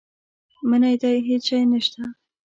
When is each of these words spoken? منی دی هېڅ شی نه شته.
منی 0.69 0.95
دی 1.01 1.15
هېڅ 1.29 1.43
شی 1.49 1.61
نه 1.71 1.79
شته. 1.85 2.03